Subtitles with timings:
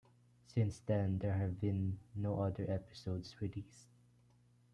[0.47, 3.85] Since then, there have been no other episodes released.